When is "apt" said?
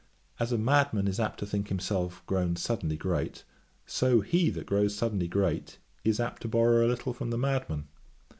1.19-1.37, 6.19-6.41